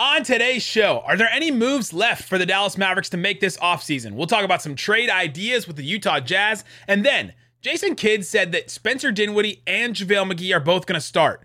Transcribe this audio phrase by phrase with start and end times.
[0.00, 3.56] On today's show, are there any moves left for the Dallas Mavericks to make this
[3.56, 4.12] offseason?
[4.12, 6.62] We'll talk about some trade ideas with the Utah Jazz.
[6.86, 7.32] And then
[7.62, 11.42] Jason Kidd said that Spencer Dinwiddie and JaVale McGee are both going to start.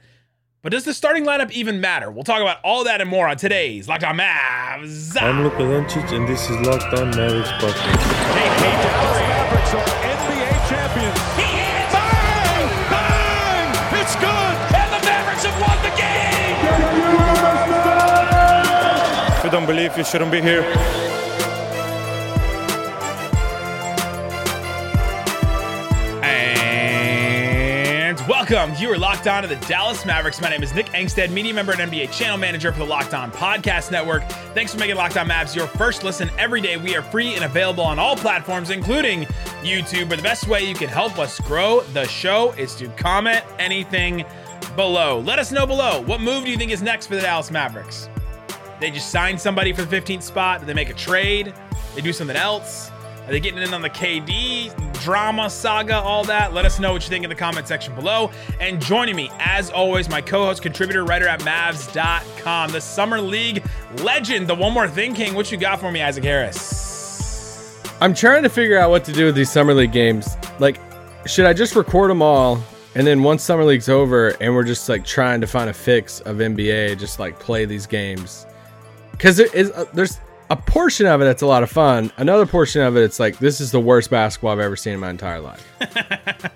[0.61, 2.11] But does the starting lineup even matter?
[2.11, 5.20] We'll talk about all that and more on today's Locked On Mavs.
[5.20, 8.04] I'm Luka Doncic, and this is Locked On Mavericks podcast.
[8.33, 10.43] Hey, hey, Dallas Mavericks are NBA champions.
[19.64, 20.61] Don't believe, you shouldn't be here.
[26.21, 28.73] And welcome.
[28.78, 30.42] You are locked on to the Dallas Mavericks.
[30.42, 33.31] My name is Nick Angstadt, media member and NBA channel manager for the Locked On
[33.31, 34.28] Podcast Network.
[34.53, 36.75] Thanks for making Locked On Mavs your first listen every day.
[36.75, 39.22] We are free and available on all platforms, including
[39.61, 40.09] YouTube.
[40.09, 44.25] But the best way you can help us grow the show is to comment anything
[44.75, 45.20] below.
[45.22, 46.02] Let us know below.
[46.02, 48.09] What move do you think is next for the Dallas Mavericks?
[48.83, 50.67] They just sign somebody for the 15th spot?
[50.67, 51.53] They make a trade?
[51.95, 52.92] They do something else?
[53.26, 56.53] Are they getting in on the KD drama saga, all that?
[56.53, 58.30] Let us know what you think in the comment section below.
[58.59, 63.64] And joining me, as always, my co host, contributor, writer at Mavs.com, the Summer League
[64.00, 65.34] legend, the One More Thing King.
[65.34, 67.81] What you got for me, Isaac Harris?
[68.02, 70.36] I'm trying to figure out what to do with these summer league games.
[70.59, 70.78] Like,
[71.26, 72.61] should I just record them all,
[72.95, 76.20] and then once summer league's over, and we're just like trying to find a fix
[76.20, 78.45] of NBA, just like play these games?
[79.24, 82.12] Because there is uh, there's a portion of it that's a lot of fun.
[82.18, 85.00] Another portion of it, it's like this is the worst basketball I've ever seen in
[85.00, 85.66] my entire life.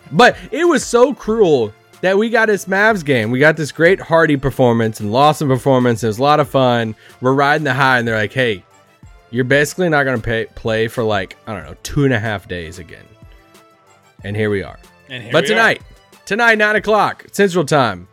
[0.12, 3.32] but it was so cruel that we got this Mavs game.
[3.32, 6.04] We got this great Hardy performance and Lawson performance.
[6.04, 6.94] It was a lot of fun.
[7.22, 8.66] We're riding the high, and they're like, "Hey,
[9.32, 12.50] you're basically not going to play for like I don't know two and a half
[12.50, 13.06] days again."
[14.26, 14.78] And here we are.
[15.08, 15.56] And here but we are.
[15.56, 15.82] tonight,
[16.26, 18.10] tonight nine o'clock Central Time,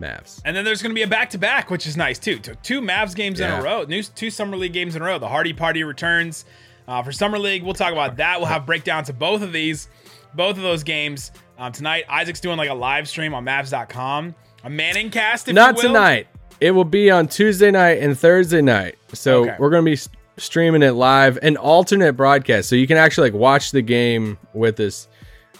[0.00, 0.40] Mavs.
[0.44, 2.38] And then there's going to be a back to back, which is nice too.
[2.38, 5.18] Two, Mavs games in a row, new two Summer League games in a row.
[5.18, 6.44] The Hardy Party returns
[6.88, 7.62] uh, for Summer League.
[7.62, 8.38] We'll talk about that.
[8.40, 9.88] We'll have breakdowns of both of these,
[10.34, 12.04] both of those games um, tonight.
[12.08, 15.48] Isaac's doing like a live stream on Mavs.com, a Manning cast.
[15.48, 15.94] If Not you will.
[15.94, 16.26] tonight.
[16.60, 18.96] It will be on Tuesday night and Thursday night.
[19.14, 19.56] So Okay.
[19.58, 20.00] we're going to be
[20.36, 22.68] streaming it live, an alternate broadcast.
[22.68, 25.08] So you can actually like watch the game with us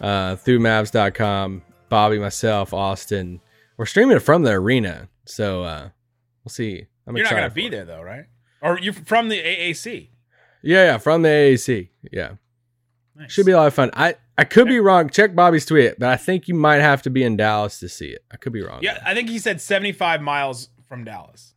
[0.03, 1.63] uh, through Mavs.com.
[1.89, 3.41] Bobby, myself, Austin.
[3.81, 5.09] We're streaming it from the arena.
[5.25, 5.89] So uh,
[6.45, 6.85] we'll see.
[7.07, 7.71] I'm You're not to be it.
[7.71, 8.27] there though, right?
[8.61, 10.11] Or you're from the AAC.
[10.63, 11.89] Yeah, yeah, from the AAC.
[12.13, 12.33] Yeah.
[13.17, 13.33] Nice.
[13.33, 13.91] Should be a lot of fun.
[13.95, 15.09] I, I could be wrong.
[15.09, 18.09] Check Bobby's tweet, but I think you might have to be in Dallas to see
[18.09, 18.23] it.
[18.31, 18.81] I could be wrong.
[18.83, 21.55] Yeah, I think he said 75 miles from Dallas.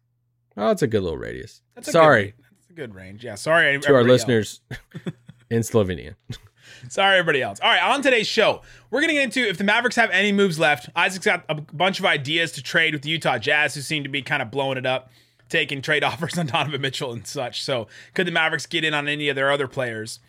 [0.55, 1.61] Oh, that's a good little radius.
[1.75, 3.25] That's a Sorry Good, that's a good range.
[3.25, 3.35] Yeah.
[3.35, 4.61] Sorry to our listeners
[5.49, 6.15] in Slovenia.
[6.89, 7.59] Sorry, everybody else.
[7.61, 10.31] All right, on today's show, we're going to get into if the Mavericks have any
[10.31, 10.89] moves left.
[10.95, 14.09] Isaac's got a bunch of ideas to trade with the Utah Jazz, who seem to
[14.09, 15.09] be kind of blowing it up,
[15.49, 17.63] taking trade offers on Donovan Mitchell and such.
[17.63, 20.19] So, could the Mavericks get in on any of their other players?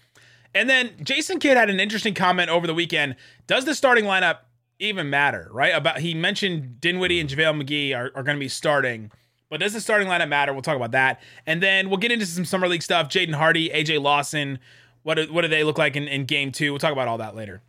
[0.54, 3.16] And then Jason Kidd had an interesting comment over the weekend.
[3.46, 4.38] Does the starting lineup
[4.78, 5.74] even matter, right?
[5.74, 9.10] About he mentioned Dinwiddie and JaVale McGee are, are going to be starting.
[9.50, 10.52] But does the starting lineup matter?
[10.52, 11.20] We'll talk about that.
[11.46, 13.08] And then we'll get into some summer league stuff.
[13.08, 14.58] Jaden Hardy, AJ Lawson.
[15.04, 16.72] What do, what do they look like in, in game two?
[16.72, 17.62] We'll talk about all that later.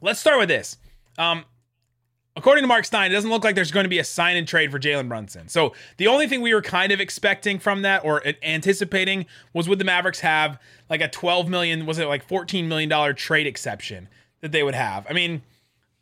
[0.00, 0.78] Let's start with this.
[1.18, 1.44] Um,
[2.36, 4.46] according to Marc Stein, it doesn't look like there's going to be a sign and
[4.46, 5.48] trade for Jalen Brunson.
[5.48, 9.80] So the only thing we were kind of expecting from that or anticipating was would
[9.80, 14.08] the Mavericks have like a 12 million, was it like 14 million dollar trade exception
[14.40, 15.04] that they would have?
[15.10, 15.42] I mean,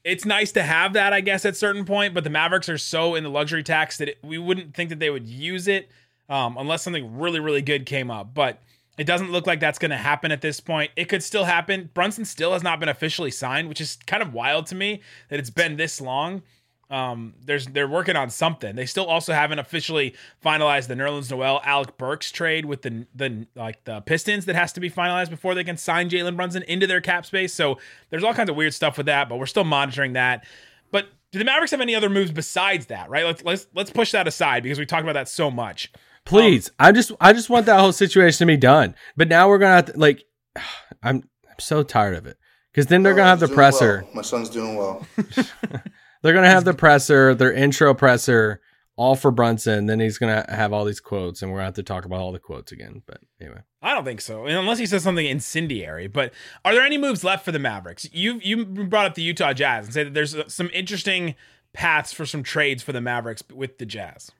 [0.04, 3.14] it's nice to have that, I guess, at certain point, but the Mavericks are so
[3.14, 5.88] in the luxury tax that it, we wouldn't think that they would use it
[6.28, 8.34] um, unless something really, really good came up.
[8.34, 8.62] But
[8.98, 10.90] it doesn't look like that's going to happen at this point.
[10.96, 11.90] It could still happen.
[11.92, 15.38] Brunson still has not been officially signed, which is kind of wild to me that
[15.38, 16.42] it's been this long.
[16.88, 18.76] Um, there's they're working on something.
[18.76, 20.14] They still also haven't officially
[20.44, 24.72] finalized the Nerlens Noel Alec Burks trade with the the like the Pistons that has
[24.74, 27.52] to be finalized before they can sign Jalen Brunson into their cap space.
[27.52, 27.78] So
[28.10, 30.44] there's all kinds of weird stuff with that, but we're still monitoring that.
[30.92, 33.10] But do the Mavericks have any other moves besides that?
[33.10, 33.24] Right?
[33.24, 35.92] Let's let's let's push that aside because we talked about that so much.
[36.26, 38.94] Please, I just I just want that whole situation to be done.
[39.16, 40.24] But now we're gonna have to like,
[41.02, 42.36] I'm I'm so tired of it
[42.72, 44.02] because then they're gonna have the presser.
[44.04, 44.16] well.
[44.16, 45.06] My son's doing well.
[46.22, 48.60] They're gonna have the presser, their intro presser,
[48.96, 49.86] all for Brunson.
[49.86, 52.32] Then he's gonna have all these quotes, and we're gonna have to talk about all
[52.32, 53.02] the quotes again.
[53.06, 56.08] But anyway, I don't think so, and unless he says something incendiary.
[56.08, 56.32] But
[56.64, 58.08] are there any moves left for the Mavericks?
[58.12, 61.36] You you brought up the Utah Jazz and say that there's some interesting
[61.72, 64.32] paths for some trades for the Mavericks with the Jazz.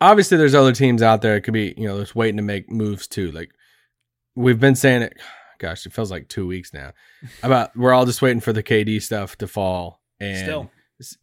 [0.00, 2.70] Obviously there's other teams out there that could be you know just waiting to make
[2.70, 3.30] moves too.
[3.32, 3.50] Like
[4.34, 5.14] we've been saying it.
[5.58, 6.92] Gosh, it feels like two weeks now.
[7.42, 10.70] About we're all just waiting for the KD stuff to fall and Still.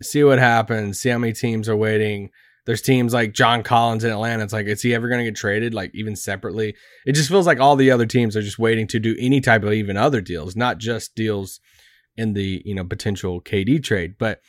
[0.01, 0.99] see what happens.
[0.99, 2.29] See how many teams are waiting.
[2.65, 4.43] There's teams like John Collins in Atlanta.
[4.43, 5.73] It's like, is he ever going to get traded?
[5.75, 6.75] Like even separately,
[7.05, 9.63] it just feels like all the other teams are just waiting to do any type
[9.63, 11.59] of even other deals, not just deals
[12.17, 14.15] in the you know potential KD trade.
[14.17, 14.41] But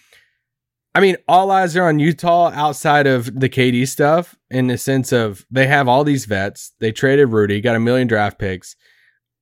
[0.97, 5.13] I mean, all eyes are on Utah outside of the KD stuff in the sense
[5.13, 6.73] of they have all these vets.
[6.81, 8.77] They traded Rudy, got a million draft picks.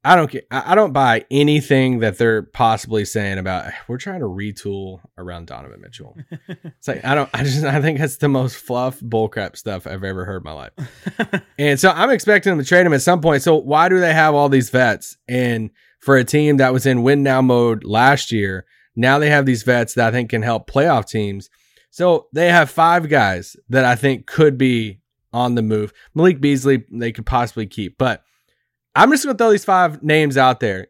[0.03, 4.99] I don't I don't buy anything that they're possibly saying about we're trying to retool
[5.17, 6.17] around Donovan Mitchell.
[6.49, 10.03] it's like I don't I just I think that's the most fluff bullcrap stuff I've
[10.03, 10.73] ever heard in my life.
[11.56, 13.45] and so I'm expecting them to trade him at some point.
[13.45, 15.17] So why do they have all these vets?
[15.29, 15.71] And
[16.01, 19.62] for a team that was in win now mode last year, now they have these
[19.62, 21.50] vets that I think can help playoff teams.
[21.91, 25.00] So they have five guys that I think could be
[25.32, 25.93] on the move.
[26.14, 28.23] Malik Beasley, they could possibly keep, but
[28.94, 30.88] I'm just gonna throw these five names out there.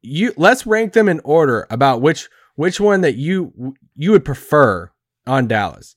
[0.00, 4.90] You let's rank them in order about which which one that you you would prefer
[5.26, 5.96] on Dallas.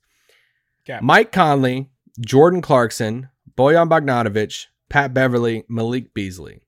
[0.83, 0.99] Okay.
[1.01, 1.89] Mike Conley,
[2.19, 6.61] Jordan Clarkson, Bojan Bogdanovic, Pat Beverley, Malik Beasley.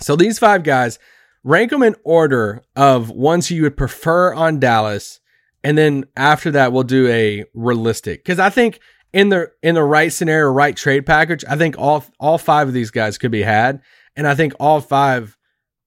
[0.00, 0.98] So these five guys,
[1.46, 5.20] rank them in order of ones you would prefer on Dallas,
[5.62, 8.80] and then after that we'll do a realistic because I think
[9.12, 12.74] in the in the right scenario, right trade package, I think all all five of
[12.74, 13.80] these guys could be had,
[14.16, 15.38] and I think all five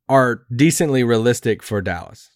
[0.07, 2.31] are decently realistic for Dallas.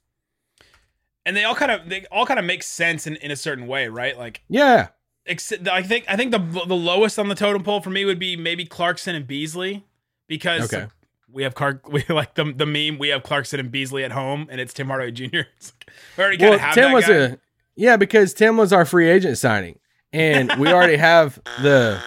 [1.25, 3.65] And they all kind of they all kind of make sense in, in a certain
[3.65, 4.17] way, right?
[4.17, 4.89] Like Yeah,
[5.25, 8.19] except I think I think the the lowest on the totem pole for me would
[8.19, 9.85] be maybe Clarkson and Beasley
[10.27, 10.87] because Okay.
[11.33, 14.47] We have Clark we like the the meme we have Clarkson and Beasley at home
[14.49, 15.23] and it's Tim Hardaway Jr.
[15.57, 17.13] It's like, we already kind well, of have Tim that was guy.
[17.13, 17.37] a
[17.75, 19.79] yeah because Tim was our free agent signing,
[20.11, 21.99] and we already have the.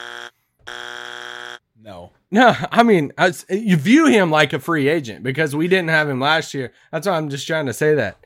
[1.81, 2.13] no.
[2.29, 5.91] No, I mean, I was- you view him like a free agent because we didn't
[5.91, 6.73] have him last year.
[6.91, 8.19] That's why I'm just trying to say that.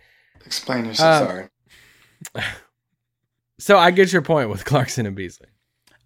[0.47, 1.23] Explain yourself.
[1.23, 2.45] Uh, sorry.
[3.59, 5.49] So I get your point with Clarkson and Beasley.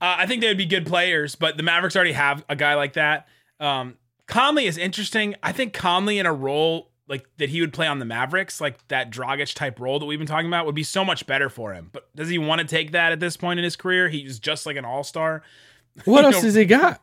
[0.00, 2.74] Uh, I think they would be good players, but the Mavericks already have a guy
[2.74, 3.28] like that.
[3.60, 5.34] Um, Conley is interesting.
[5.42, 8.86] I think Conley in a role like that he would play on the Mavericks, like
[8.88, 11.74] that Dragic type role that we've been talking about, would be so much better for
[11.74, 11.90] him.
[11.92, 14.08] But does he want to take that at this point in his career?
[14.08, 15.42] He's just like an all star
[16.06, 17.02] What else know- has he got?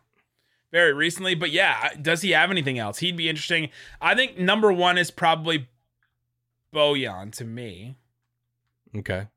[0.72, 1.36] very recently.
[1.36, 2.98] But yeah, does he have anything else?
[3.00, 3.70] He'd be interesting.
[4.02, 5.68] I think number one is probably
[6.74, 7.98] Bojan to me.
[8.96, 9.28] Okay,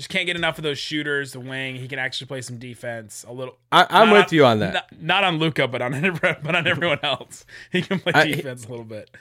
[0.00, 1.34] Just can't get enough of those shooters.
[1.34, 3.58] The wing, he can actually play some defense a little.
[3.70, 4.72] I, I'm Not with you on that.
[4.72, 5.92] Not, not on Luka, but on
[6.22, 7.44] but on everyone else.
[7.70, 9.14] He can play defense a little bit.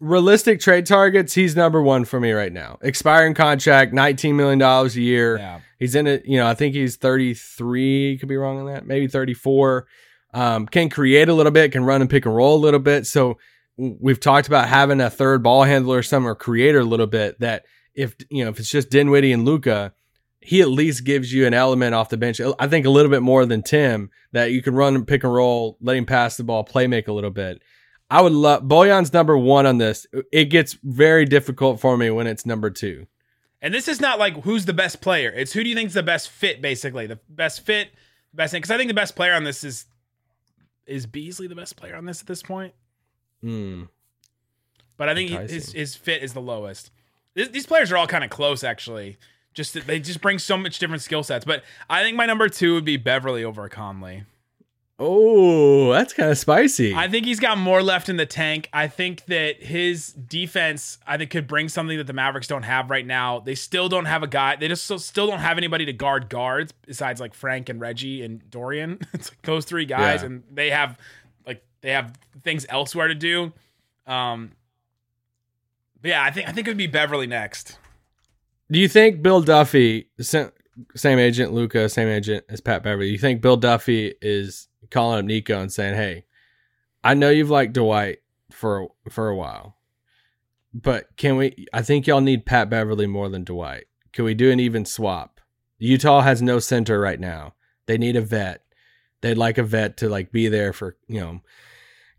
[0.00, 2.78] Realistic trade targets, he's number one for me right now.
[2.82, 5.38] Expiring contract, nineteen million dollars a year.
[5.38, 5.60] Yeah.
[5.78, 6.26] He's in it.
[6.26, 8.18] You know, I think he's 33.
[8.18, 8.88] Could be wrong on that.
[8.88, 9.86] Maybe 34.
[10.32, 11.70] Um, can create a little bit.
[11.70, 13.06] Can run and pick and roll a little bit.
[13.06, 13.38] So
[13.76, 17.38] we've talked about having a third ball handler or some or creator a little bit.
[17.38, 19.92] That if you know if it's just Dinwiddie and Luka,
[20.44, 22.38] he at least gives you an element off the bench.
[22.58, 25.32] I think a little bit more than Tim that you can run and pick and
[25.32, 27.62] roll, let him pass the ball, play make a little bit.
[28.10, 30.06] I would love Bojan's number one on this.
[30.30, 33.06] It gets very difficult for me when it's number two.
[33.62, 35.32] And this is not like who's the best player.
[35.34, 37.06] It's who do you think's the best fit, basically.
[37.06, 37.88] The best fit,
[38.34, 38.58] best thing.
[38.60, 39.86] Because I think the best player on this is
[40.86, 42.74] is Beasley the best player on this at this point.
[43.40, 43.84] Hmm.
[44.98, 46.90] But I think he- his his fit is the lowest.
[47.32, 49.16] This, these players are all kind of close, actually.
[49.54, 51.44] Just they just bring so much different skill sets.
[51.44, 54.24] But I think my number two would be Beverley over Conley.
[54.96, 56.94] Oh, that's kind of spicy.
[56.94, 58.68] I think he's got more left in the tank.
[58.72, 62.90] I think that his defense, I think, could bring something that the Mavericks don't have
[62.90, 63.40] right now.
[63.40, 64.54] They still don't have a guy.
[64.54, 68.48] They just still, don't have anybody to guard guards besides like Frank and Reggie and
[68.50, 69.00] Dorian.
[69.14, 70.26] It's like those three guys, Yeah.
[70.26, 70.96] and they have
[71.44, 73.52] like they have things elsewhere to do.
[74.06, 74.52] Um,
[76.00, 77.78] but yeah, I think I think it would be Beverley next.
[78.70, 83.42] Do you think Bill Duffy, same agent Luka, same agent as Pat Beverley, you think
[83.42, 86.24] Bill Duffy is calling up Nico and saying, "Hey,
[87.02, 88.18] I know you've liked Dwight
[88.50, 89.76] for for a while,
[90.72, 91.66] but can we?
[91.72, 93.84] I think y'all need Pat Beverley more than Dwight.
[94.12, 95.40] Can we do an even swap?
[95.78, 97.54] Utah has no center right now.
[97.86, 98.62] They need a vet.
[99.20, 101.40] They'd like a vet to like be there for you know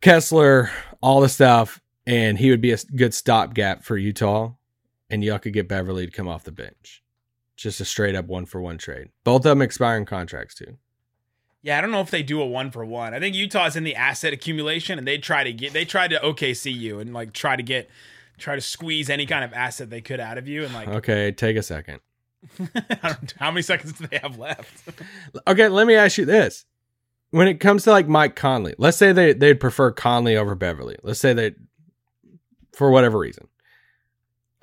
[0.01, 0.69] Kessler,
[1.01, 4.53] all the stuff, and he would be a good stopgap for Utah."
[5.09, 7.03] And y'all could get Beverley to come off the bench.
[7.55, 9.09] Just a straight up one for one trade.
[9.23, 10.77] Both of them expiring contracts too.
[11.61, 13.13] Yeah, I don't know if they do a one for one.
[13.13, 16.19] I think Utah's in the asset accumulation, and they try to get they tried to
[16.19, 17.89] OKC you and like try to get
[18.37, 21.31] try to squeeze any kind of asset they could out of you, and like Okay,
[21.31, 22.01] take a second.
[23.39, 24.89] How many seconds do they have left?
[25.47, 26.65] Okay, let me ask you this.
[27.31, 30.97] When it comes to like Mike Conley, let's say they they'd prefer Conley over Beverley.
[31.01, 31.55] Let's say they
[32.73, 33.47] for whatever reason.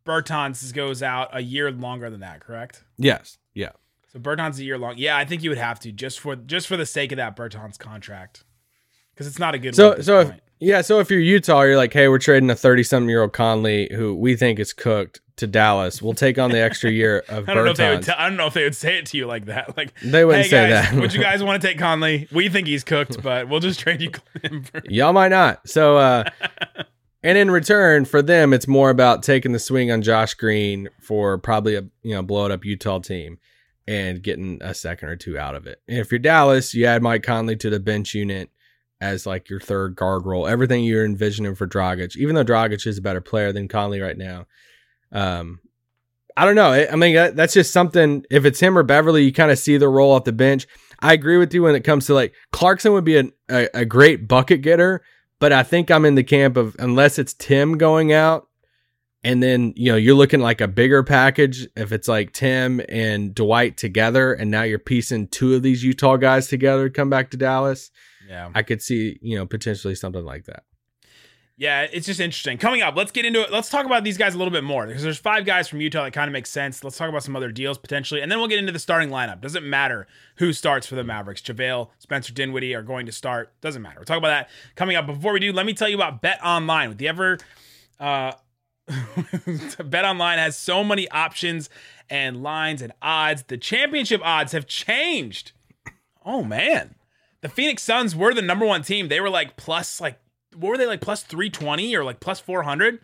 [0.06, 2.42] Bertans goes out a year longer than that.
[2.42, 2.84] Correct?
[2.98, 3.38] Yes.
[3.53, 3.70] Yeah.
[4.12, 4.96] So Bertans a year long.
[4.98, 7.38] Yeah, I think you would have to just for just for the sake of that
[7.38, 8.44] Bertans contract
[9.13, 9.70] because it's not a good.
[9.70, 10.42] one So so if, point.
[10.63, 13.34] Yeah, so if you're Utah, you're like, hey, we're trading a 30 something year old
[13.34, 16.01] Conley who we think is cooked to Dallas.
[16.01, 18.03] We'll take on the extra year of I don't know if they would.
[18.03, 19.75] T- I don't know if they would say it to you like that.
[19.75, 21.00] Like They wouldn't hey say guys, that.
[21.00, 22.27] would you guys want to take Conley?
[22.32, 24.12] We think he's cooked, but we'll just trade you.
[24.41, 25.67] for- Y'all might not.
[25.67, 26.24] So, uh,
[27.24, 31.38] and in return for them, it's more about taking the swing on Josh Green for
[31.38, 33.39] probably a you know blow it up Utah team
[33.88, 35.82] and getting a second or two out of it.
[35.89, 38.50] And if you're Dallas, you add Mike Conley to the bench unit
[39.03, 40.48] as like your third guard role.
[40.48, 44.17] Everything you're envisioning for Dragic, even though Dragic is a better player than Conley right
[44.17, 44.45] now.
[45.12, 45.60] Um,
[46.36, 46.72] I don't know.
[46.72, 48.25] I mean, that- that's just something.
[48.31, 50.65] If it's him or Beverley, you kind of see the role off the bench.
[51.00, 54.27] I agree with you when it comes to like Clarkson would be a, a great
[54.27, 55.03] bucket getter,
[55.39, 58.48] but I think I'm in the camp of unless it's Tim going out,
[59.24, 61.67] and then you know you're looking like a bigger package.
[61.75, 66.15] If it's like Tim and Dwight together, and now you're piecing two of these Utah
[66.15, 67.91] guys together to come back to Dallas,
[68.33, 68.49] Yeah.
[68.55, 70.63] I could see you know potentially something like that.
[71.55, 72.57] Yeah, it's just interesting.
[72.57, 73.51] Coming up, let's get into it.
[73.51, 76.03] Let's talk about these guys a little bit more because there's five guys from Utah
[76.03, 76.83] that kind of makes sense.
[76.83, 79.39] Let's talk about some other deals potentially, and then we'll get into the starting lineup.
[79.39, 81.41] Doesn't matter who starts for the Mavericks.
[81.43, 83.53] JaVale, Spencer Dinwiddie are going to start.
[83.61, 83.97] Doesn't matter.
[83.99, 85.05] We'll talk about that coming up.
[85.05, 86.89] Before we do, let me tell you about Bet Online.
[86.89, 87.37] With the ever,
[87.99, 88.31] uh,
[89.85, 91.69] Bet Online has so many options
[92.09, 93.43] and lines and odds.
[93.43, 95.51] The championship odds have changed.
[96.25, 96.95] Oh man,
[97.43, 99.09] the Phoenix Suns were the number one team.
[99.09, 100.19] They were like plus like
[100.55, 103.00] what were they like plus 320 or like plus 400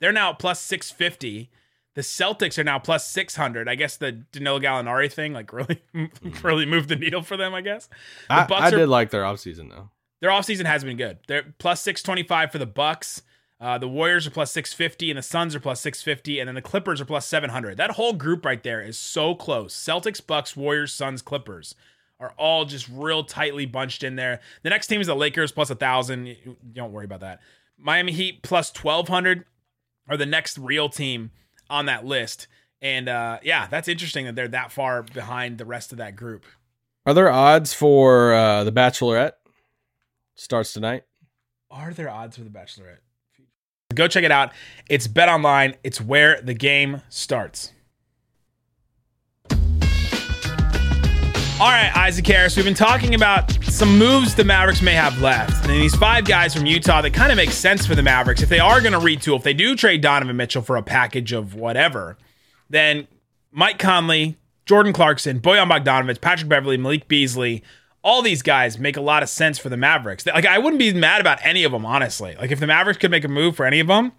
[0.00, 1.50] they're now plus 650
[1.94, 5.80] the celtics are now plus 600 i guess the danilo gallinari thing like really
[6.42, 7.88] really moved the needle for them i guess.
[8.28, 9.90] The I, I are did like their offseason though.
[10.20, 11.18] their offseason has been good.
[11.28, 13.22] They're plus 625 for the bucks.
[13.60, 16.62] Uh, the warriors are plus 650 and the suns are plus 650 and then the
[16.62, 19.74] clippers are plus 700 that whole group right there is so close.
[19.74, 21.74] Celtics bucks warriors suns clippers
[22.20, 24.40] are all just real tightly bunched in there.
[24.62, 26.36] The next team is the Lakers plus a thousand.
[26.72, 27.40] Don't worry about that.
[27.78, 29.44] Miami Heat plus twelve hundred
[30.08, 31.30] are the next real team
[31.68, 32.46] on that list.
[32.80, 36.44] And uh, yeah, that's interesting that they're that far behind the rest of that group.
[37.06, 39.32] Are there odds for uh, the Bachelorette?
[40.34, 41.02] Starts tonight.
[41.70, 43.00] Are there odds for the Bachelorette?
[43.94, 44.52] Go check it out.
[44.88, 45.76] It's Bet Online.
[45.84, 47.72] It's where the game starts.
[51.60, 55.64] All right, Isaac Harris, we've been talking about some moves the Mavericks may have left.
[55.64, 58.42] And these five guys from Utah that kind of make sense for the Mavericks.
[58.42, 61.30] If they are going to retool, if they do trade Donovan Mitchell for a package
[61.30, 62.18] of whatever,
[62.68, 63.06] then
[63.52, 67.62] Mike Conley, Jordan Clarkson, Bojan Bogdanovich, Patrick Beverley, Malik Beasley,
[68.02, 70.26] all these guys make a lot of sense for the Mavericks.
[70.26, 72.34] Like, I wouldn't be mad about any of them, honestly.
[72.34, 74.10] Like, if the Mavericks could make a move for any of them,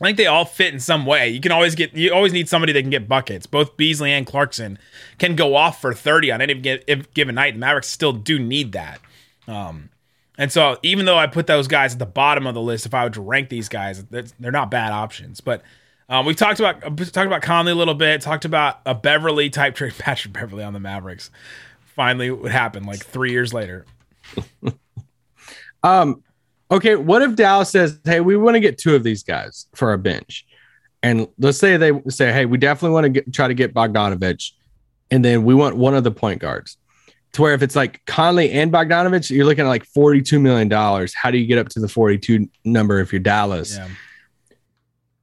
[0.00, 1.28] I think they all fit in some way.
[1.28, 3.46] You can always get, you always need somebody that can get buckets.
[3.46, 4.78] Both Beasley and Clarkson
[5.18, 7.54] can go off for 30 on any given night.
[7.54, 9.00] The Mavericks still do need that.
[9.46, 9.90] Um,
[10.38, 12.94] and so, even though I put those guys at the bottom of the list, if
[12.94, 15.42] I to rank these guys, they're not bad options.
[15.42, 15.62] But
[16.08, 18.22] um, we talked about talked about Conley a little bit.
[18.22, 21.30] Talked about a Beverley type trade, Patrick Beverly on the Mavericks.
[21.94, 23.84] Finally, would happen like three years later.
[25.82, 26.22] Um,
[26.70, 29.90] okay, what if Dallas says, "Hey, we want to get two of these guys for
[29.90, 30.46] our bench,"
[31.02, 34.52] and let's say they say, "Hey, we definitely want to get, try to get Bogdanovich,
[35.10, 36.76] and then we want one of the point guards."
[37.34, 41.14] To where if it's like Conley and Bogdanovich, you're looking at like forty-two million dollars.
[41.14, 43.76] How do you get up to the forty-two number if you're Dallas?
[43.76, 43.88] Yeah.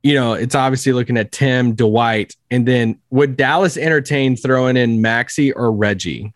[0.04, 5.00] You know, it's obviously looking at Tim, Dwight, and then would Dallas entertain throwing in
[5.00, 6.34] Maxi or Reggie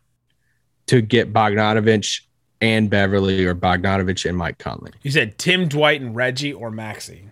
[0.87, 2.21] to get Bogdanovich
[2.61, 4.91] and Beverley or Bogdanovich and Mike Conley?
[5.01, 7.29] You said Tim, Dwight, and Reggie or Maxi.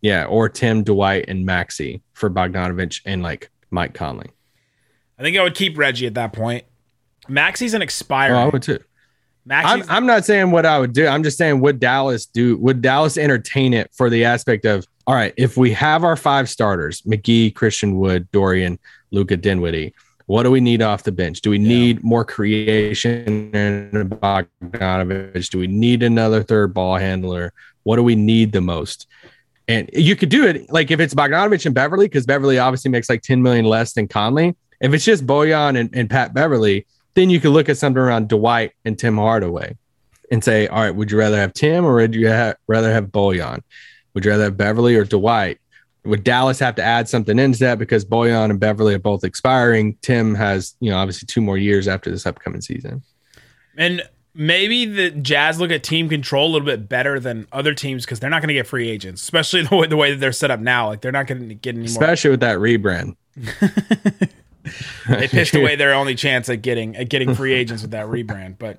[0.00, 4.30] Yeah, or Tim, Dwight, and Maxi for Bogdanovich and like Mike Conley.
[5.18, 6.64] I think I would keep Reggie at that point.
[7.28, 8.36] Maxi's an Oh, expiring.
[8.36, 8.78] I would too.
[9.50, 11.06] I'm, I'm not saying what I would do.
[11.06, 12.58] I'm just saying would Dallas do?
[12.58, 15.32] Would Dallas entertain it for the aspect of all right?
[15.38, 18.78] If we have our five starters, McGee, Christian Wood, Dorian,
[19.10, 19.94] Luka Dinwiddie,
[20.28, 21.40] What do we need off the bench?
[21.40, 25.48] Do we need more creation in Bogdanovich?
[25.48, 27.54] Do we need another third ball handler?
[27.84, 29.06] What do we need the most?
[29.68, 33.08] And you could do it like if it's Bogdanovich and Beverley, because Beverley obviously makes
[33.08, 34.54] like 10 million less than Conley.
[34.82, 38.28] If it's just Bojan and, and Pat Beverley, then you could look at something around
[38.28, 39.78] Dwight and Tim Hardaway
[40.30, 43.06] and say, all right, would you rather have Tim or would you ha- rather have
[43.06, 43.62] Bojan?
[44.12, 45.58] Would you rather have Beverley or Dwight?
[46.04, 49.96] Would Dallas have to add something into that because Bojan and Beverley are both expiring?
[50.00, 53.02] Tim has, you know, obviously two more years after this upcoming season.
[53.76, 54.02] And
[54.34, 58.20] maybe the Jazz look at team control a little bit better than other teams because
[58.20, 60.50] they're not going to get free agents, especially the way, the way that they're set
[60.50, 60.88] up now.
[60.88, 61.86] Like they're not going to get any more.
[61.86, 63.16] Especially with that rebrand.
[65.08, 68.56] they pissed away their only chance at getting at getting free agents with that rebrand.
[68.58, 68.78] But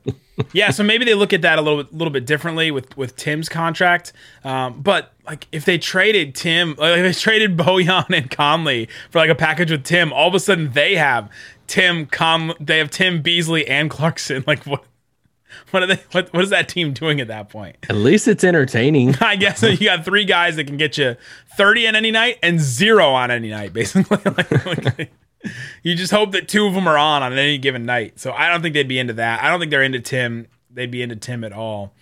[0.53, 3.15] yeah, so maybe they look at that a little bit, little bit differently with with
[3.15, 4.13] Tim's contract.
[4.43, 9.19] Um, but like if they traded Tim, like if they traded Bojan and Conley for
[9.19, 11.29] like a package with Tim, all of a sudden they have
[11.67, 14.43] Tim Com, they have Tim Beasley and Clarkson.
[14.47, 14.83] Like what?
[15.71, 15.99] What are they?
[16.11, 17.75] What, what is that team doing at that point?
[17.89, 19.15] At least it's entertaining.
[19.21, 21.15] I guess you got three guys that can get you
[21.57, 24.17] thirty on any night and zero on any night, basically.
[24.25, 24.65] like,
[24.97, 25.11] like,
[25.83, 28.19] you just hope that two of them are on on any given night.
[28.19, 29.43] So I don't think they'd be into that.
[29.43, 30.47] I don't think they're into Tim.
[30.69, 31.93] They'd be into Tim at all.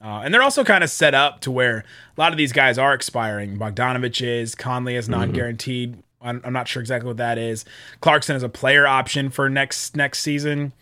[0.00, 2.78] Uh, and they're also kind of set up to where a lot of these guys
[2.78, 3.58] are expiring.
[3.58, 6.02] Bogdanovich is, Conley is not guaranteed.
[6.20, 7.64] I'm, I'm not sure exactly what that is.
[8.00, 10.72] Clarkson is a player option for next next season.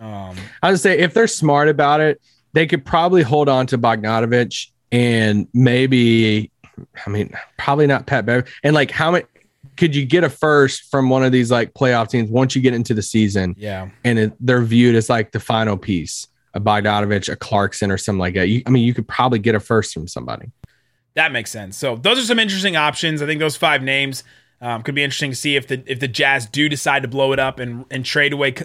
[0.00, 2.20] Um, I would say if they're smart about it,
[2.52, 6.50] they could probably hold on to Bogdanovich and maybe,
[7.06, 8.50] I mean, probably not Pat Bev.
[8.62, 9.24] And like, how many
[9.80, 12.74] could you get a first from one of these like playoff teams once you get
[12.74, 13.54] into the season?
[13.56, 13.88] yeah.
[14.04, 18.20] And it, they're viewed as like the final piece, a Bogdanovich, a Clarkson, or something
[18.20, 18.48] like that.
[18.48, 20.50] You, I mean, you could probably get a first from somebody.
[21.14, 21.78] That makes sense.
[21.78, 23.22] So those are some interesting options.
[23.22, 24.22] I think those five names
[24.60, 27.32] um, could be interesting to see if the if the Jazz do decide to blow
[27.32, 28.56] it up and and trade away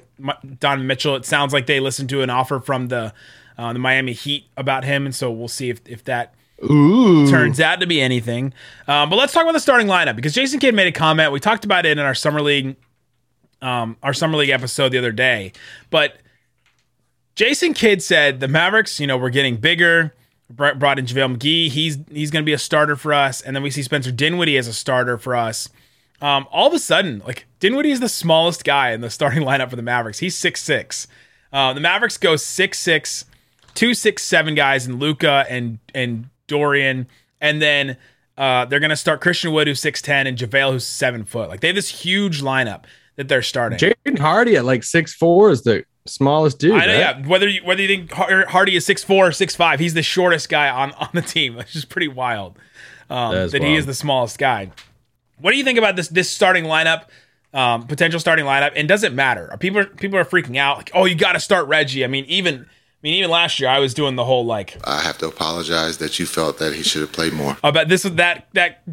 [0.59, 1.15] Don Mitchell.
[1.15, 3.13] It sounds like they listened to an offer from the
[3.57, 7.29] uh, the Miami Heat about him, and so we'll see if if that Ooh.
[7.29, 8.53] turns out to be anything.
[8.87, 11.31] Um, but let's talk about the starting lineup because Jason Kidd made a comment.
[11.31, 12.75] We talked about it in our summer league,
[13.61, 15.51] um, our summer league episode the other day.
[15.89, 16.17] But
[17.35, 20.13] Jason Kidd said the Mavericks, you know, we're getting bigger.
[20.47, 21.69] Brought in JaVale McGee.
[21.69, 24.57] He's he's going to be a starter for us, and then we see Spencer Dinwiddie
[24.59, 25.69] as a starter for us.
[26.21, 29.71] Um, all of a sudden, like Dinwiddie is the smallest guy in the starting lineup
[29.71, 30.19] for the Mavericks.
[30.19, 31.07] He's six six.
[31.51, 33.25] Uh, the Mavericks go six six,
[33.73, 37.07] two six seven guys in Luka and and Dorian,
[37.41, 37.97] and then
[38.37, 41.49] uh, they're gonna start Christian Wood who's six ten and JaVale who's seven foot.
[41.49, 42.83] Like they have this huge lineup
[43.15, 43.77] that they're starting.
[43.77, 46.73] Jaden Hardy at like six four is the smallest dude.
[46.73, 46.99] I know, right?
[46.99, 47.27] yeah.
[47.27, 50.49] Whether you whether you think Hardy is six four or six five, he's the shortest
[50.49, 51.55] guy on on the team.
[51.57, 52.57] which is pretty wild
[53.09, 54.71] um, That that he is the smallest guy.
[55.39, 57.05] What do you think about this this starting lineup?
[57.53, 59.49] Um, potential starting lineup, and does it matter?
[59.49, 62.03] Are people people are freaking out like, oh, you got to start Reggie.
[62.03, 62.67] I mean, even
[63.03, 65.97] I mean, even last year I was doing the whole like I have to apologize
[65.99, 67.57] that you felt that he should have played more.
[67.63, 68.83] about this that that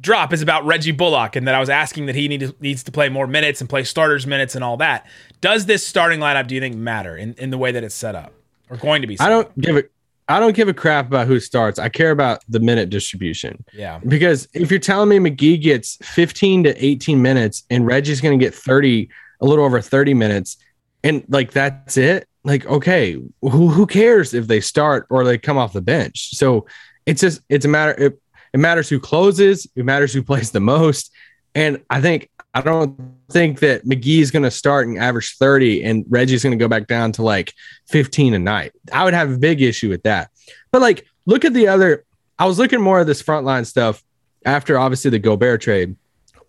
[0.00, 2.92] drop is about Reggie Bullock and that I was asking that he need, needs to
[2.92, 5.06] play more minutes and play starters minutes and all that.
[5.40, 8.14] Does this starting lineup do you think matter in, in the way that it's set
[8.14, 8.32] up
[8.68, 9.16] or going to be?
[9.16, 9.58] Set I don't up?
[9.58, 9.84] give a
[10.28, 11.78] I don't give a crap about who starts.
[11.78, 13.64] I care about the minute distribution.
[13.72, 13.98] Yeah.
[14.06, 18.42] Because if you're telling me McGee gets 15 to 18 minutes and Reggie's going to
[18.42, 20.56] get 30, a little over 30 minutes,
[21.02, 25.58] and like that's it, like, okay, who, who cares if they start or they come
[25.58, 26.34] off the bench?
[26.36, 26.66] So
[27.06, 28.20] it's just, it's a matter, it,
[28.52, 31.12] it matters who closes, it matters who plays the most.
[31.54, 32.98] And I think, I don't
[33.30, 36.68] think that McGee is going to start and average 30 and Reggie's going to go
[36.68, 37.54] back down to like
[37.88, 38.72] 15 a night.
[38.92, 40.30] I would have a big issue with that.
[40.70, 42.04] But like, look at the other,
[42.38, 44.02] I was looking more of this frontline stuff
[44.44, 45.96] after obviously the Gobert trade.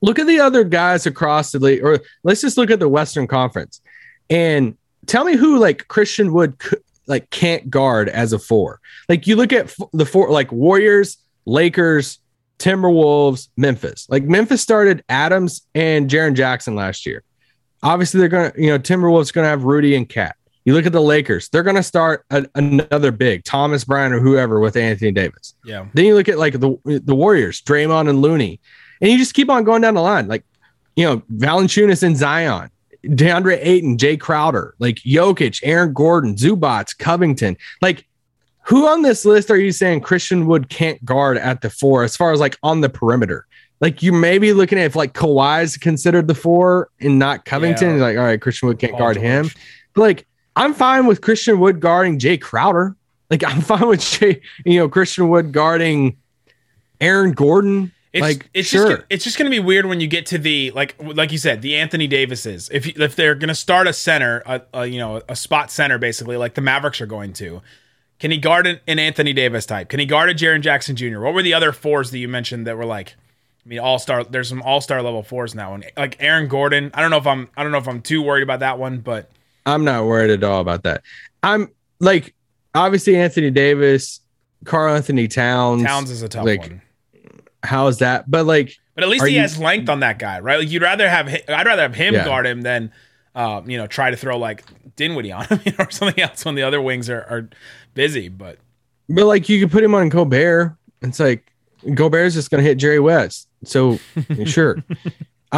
[0.01, 3.27] Look at the other guys across the league, or let's just look at the Western
[3.27, 3.79] Conference
[4.29, 4.75] and
[5.06, 6.56] tell me who like Christian Wood
[7.08, 8.80] like can't guard as a four.
[9.10, 12.20] Like you look at the four, like Warriors, Lakers,
[12.60, 14.08] Timberwolves, Memphis.
[14.10, 17.24] Like Memphis started Adams and Jaren Jackson last year.
[17.82, 20.36] Obviously, they're gonna, you know, Timberwolves gonna have Rudy and KAT.
[20.63, 24.62] You look at the Lakers; they're gonna start a, another big Thomas Bryant or whoever
[24.62, 25.56] with Anthony Davis.
[25.66, 25.88] Yeah.
[25.94, 28.62] Then you look at like the the Warriors, Draymond and Looney,
[29.02, 30.30] and you just keep on going down the line.
[30.30, 30.46] Like,
[30.96, 32.70] you know, Valanciunas and Zion,
[33.06, 37.58] DeAndre Ayton, Jae Crowder, like Jokic, Aaron Gordon, Zubac, Covington.
[37.82, 38.06] Like,
[38.66, 42.16] who on this list are you saying Christian Wood can't guard at the four as
[42.16, 43.46] far as like on the perimeter?
[43.82, 47.98] Like you may be looking at if like Kawhi's considered the four and not Covington.
[47.98, 48.04] Yeah.
[48.04, 49.26] Like, all right, Christian Wood can't Paul guard George.
[49.26, 49.50] him.
[49.94, 52.96] But like, I'm fine with Christian Wood guarding Jae Crowder.
[53.30, 56.16] Like I'm fine with Jae, you know, Christian Wood guarding
[57.02, 57.92] Aaron Gordon.
[58.13, 58.97] It's, Like, it's sure.
[58.97, 61.62] just it's just gonna be weird when you get to the like like you said
[61.62, 65.36] the Anthony Davises if if they're gonna start a center a, a you know a
[65.36, 67.62] spot center basically like the Mavericks are going to
[68.19, 71.19] can he guard an, an Anthony Davis type can he guard a Jaren Jackson Jr.
[71.19, 73.15] What were the other fours that you mentioned that were like
[73.65, 76.47] I mean all star there's some all star level fours in that one like Aaron
[76.47, 78.78] Gordon I don't know if I'm I don't know if I'm too worried about that
[78.78, 79.32] one but
[79.65, 81.04] I'm not worried at all about that.
[81.41, 82.34] I'm like,
[82.76, 84.19] obviously Anthony Davis,
[84.65, 85.84] Karl Anthony Towns.
[85.84, 86.82] Towns is a tough like, one.
[87.63, 88.30] How is that?
[88.30, 90.60] But like, But at least he you- has length on that guy, right?
[90.60, 92.26] Like you'd rather have I'd rather have him Yeah.
[92.26, 92.91] guard him than
[93.36, 94.63] uh, you know try to throw like
[94.95, 97.49] Dinwiddie on him you know, or something else when the other wings are, are
[97.93, 98.30] busy.
[98.30, 98.58] But
[99.10, 100.73] but like you could put him on Gobert.
[101.02, 101.52] It's like
[101.93, 103.47] Gobert's just gonna hit Jerry West.
[103.63, 103.97] So
[104.45, 104.84] sure.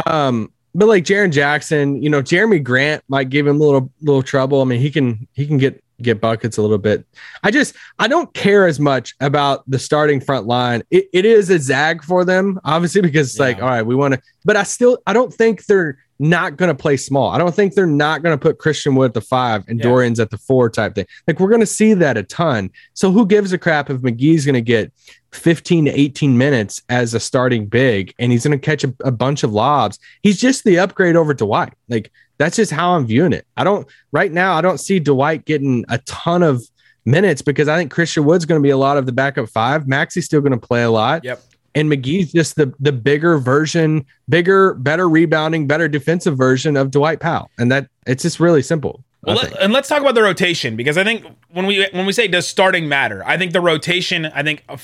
[0.06, 4.22] Um, but like Jaren Jackson, you know, Jerami Grant might give him a little little
[4.22, 4.60] trouble.
[4.60, 7.06] I mean, he can he can get get buckets a little bit.
[7.42, 10.82] I just I don't care as much about the starting front line.
[10.90, 14.14] It, it is a zag for them, obviously, because it's like, all right, we want
[14.14, 17.30] to, but I still I don't think they're not going to play small.
[17.30, 19.84] I don't think they're not going to put Christian Wood at the five and Yeah.
[19.84, 21.06] Dorian's at the four type thing.
[21.26, 22.70] Like we're going to see that a ton.
[22.94, 24.92] So who gives a crap if McGee's going to get
[25.36, 29.12] 15 to 18 minutes as a starting big and he's going to catch a, a
[29.12, 29.98] bunch of lobs?
[30.22, 31.74] He's just the upgrade over Dwight.
[31.88, 33.46] Like that's just how I'm viewing it.
[33.56, 34.54] I don't right now.
[34.54, 36.62] I don't see Dwight getting a ton of
[37.04, 39.86] minutes because I think Christian Wood's going to be a lot of the backup five.
[39.86, 41.40] Maxi's still going to play a lot yep,
[41.76, 47.20] and McGee's just the the bigger version, bigger, better rebounding, better defensive version of Dwight
[47.20, 49.04] Powell, and that it's just really simple.
[49.22, 52.12] Well, let, and let's talk about the rotation because I think when we when we
[52.12, 54.78] say does starting matter, I think the rotation I think uh,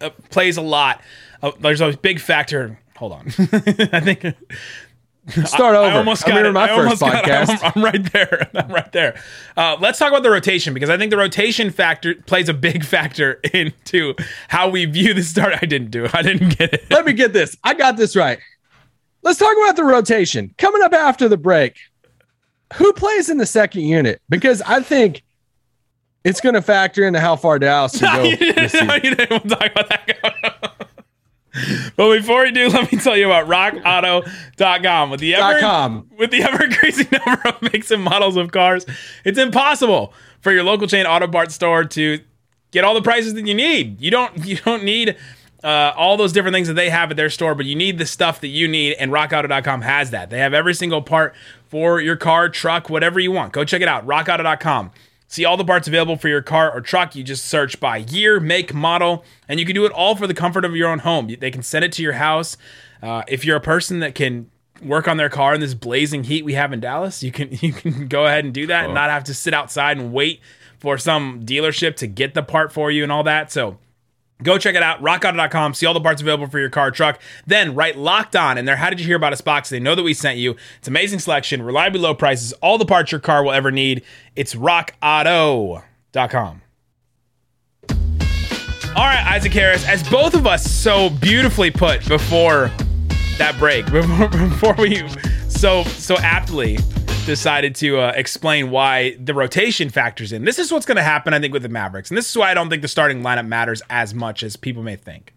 [0.00, 1.02] uh, plays a lot.
[1.42, 2.78] Uh, there's a big factor.
[2.96, 4.24] Hold on, I think
[5.44, 5.86] Start over.
[5.86, 6.52] I almost I'm got here it.
[6.52, 7.58] my I first podcast.
[7.62, 8.50] I'm, I'm right there.
[8.54, 9.20] I'm right there.
[9.56, 12.82] Uh, let's talk about the rotation because I think the rotation factor plays a big
[12.84, 14.14] factor into
[14.48, 15.54] how we view the start.
[15.60, 16.14] I didn't do it.
[16.14, 16.90] I didn't get it.
[16.90, 17.56] Let me get this.
[17.62, 18.38] I got this right.
[19.22, 21.76] Let's talk about the rotation coming up after the break.
[22.74, 24.22] Who plays in the second unit?
[24.30, 25.22] Because I think
[26.24, 28.22] it's going to factor into how far Dallas can go.
[28.28, 29.00] you this didn't, season.
[29.04, 30.88] you didn't talk about that.
[31.96, 35.10] but before we do, let me tell you about rockauto.com.
[35.10, 36.08] With the ever, com.
[36.16, 38.86] with the ever increasing number of makes and models of cars,
[39.24, 42.20] it's impossible for your local chain auto parts store to
[42.70, 44.00] get all the prices that you need.
[44.00, 45.16] You don't you don't need
[45.64, 48.06] uh, all those different things that they have at their store, but you need the
[48.06, 50.30] stuff that you need, and rockauto.com has that.
[50.30, 51.34] They have every single part
[51.68, 53.52] for your car, truck, whatever you want.
[53.52, 54.92] Go check it out, rockauto.com.
[55.30, 57.14] See all the parts available for your car or truck.
[57.14, 60.32] You just search by year, make, model, and you can do it all for the
[60.32, 61.28] comfort of your own home.
[61.38, 62.56] They can send it to your house.
[63.02, 64.50] Uh, if you're a person that can
[64.82, 67.72] work on their car in this blazing heat we have in Dallas, you can you
[67.72, 70.40] can go ahead and do that and not have to sit outside and wait
[70.78, 73.52] for some dealership to get the part for you and all that.
[73.52, 73.78] So
[74.42, 75.74] Go check it out, rockauto.com.
[75.74, 77.20] See all the parts available for your car truck.
[77.46, 78.76] Then write locked on in there.
[78.76, 79.68] How did you hear about us box?
[79.68, 80.54] They know that we sent you.
[80.78, 84.04] It's amazing selection, reliably low prices, all the parts your car will ever need.
[84.36, 86.62] It's rockauto.com.
[88.96, 92.70] All right, Isaac Harris, as both of us so beautifully put before
[93.38, 95.02] that break, before, before we
[95.48, 96.78] so so aptly
[97.26, 100.44] decided to uh, explain why the rotation factors in.
[100.44, 102.50] This is what's going to happen, I think, with the Mavericks, and this is why
[102.50, 105.34] I don't think the starting lineup matters as much as people may think.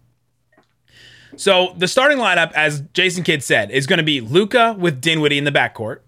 [1.36, 5.38] So the starting lineup, as Jason Kidd said, is going to be Luka with Dinwiddie
[5.38, 6.00] in the backcourt.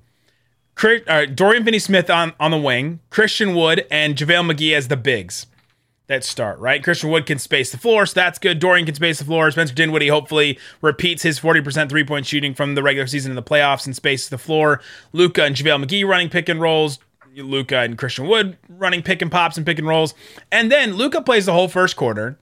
[0.74, 4.96] Chris, uh, Dorian Finney-Smith on, on the wing, Christian Wood and JaVale McGee as the
[4.96, 5.46] bigs
[6.06, 6.84] that start, right?
[6.84, 8.58] Christian Wood can space the floor, so that's good.
[8.58, 9.50] Dorian can space the floor.
[9.50, 13.42] Spencer Dinwiddie hopefully repeats his 40% three point shooting from the regular season in the
[13.42, 14.80] playoffs and spaces the floor.
[15.12, 16.98] Luka and JaVale McGee running pick and rolls.
[17.36, 20.14] Luka and Christian Wood running pick and pops and pick and rolls.
[20.52, 22.38] And then Luka plays the whole first quarter.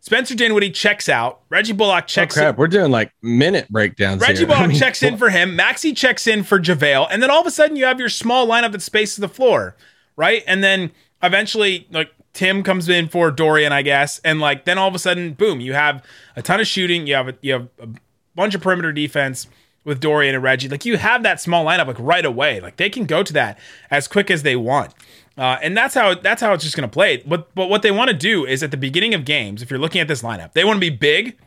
[0.00, 1.40] Spencer Dinwiddie checks out.
[1.48, 2.56] Reggie Bullock Oh, checks crap.
[2.56, 4.22] We're doing like minute breakdowns.
[4.22, 4.46] Reggie here.
[4.46, 5.58] Bullock I mean, checks in for him.
[5.58, 7.08] Maxi checks in for JaVale.
[7.10, 9.74] And then all of a sudden you have your small lineup that spaces the floor,
[10.14, 10.44] right?
[10.46, 14.20] And then eventually, like, Tim comes in for Dorian, I guess.
[14.20, 16.04] And like then all of a sudden, boom, you have
[16.36, 17.06] a ton of shooting.
[17.06, 17.88] You have a, you have a
[18.34, 19.46] bunch of perimeter defense
[19.84, 20.68] with Dorian and Reggie.
[20.68, 22.60] Like you have that small lineup like right away.
[22.60, 23.58] Like they can go to that
[23.90, 24.92] as quick as they want.
[25.38, 27.22] Uh, and that's how that's how it's just going to play.
[27.26, 29.80] But but what they want to do is at the beginning of games, if you're
[29.80, 31.38] looking at this lineup, they want to be big,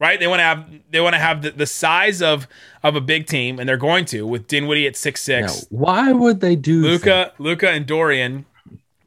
[0.00, 0.18] right?
[0.18, 2.48] They want to have they want to have the, the size of
[2.82, 6.12] of a big team, and they're going to with Dinwiddie at six now, six, why
[6.12, 6.82] would they do?
[6.82, 8.46] Luka Luka and Dorian